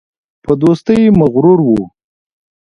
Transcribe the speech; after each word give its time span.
په 0.43 0.51
دوستۍ 0.61 0.99
مغرور 1.19 1.59
وو. 1.63 1.81